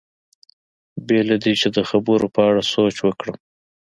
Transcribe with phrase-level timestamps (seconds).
[1.07, 3.37] بې له دې چې د خبرو په اړه سوچ وکړم.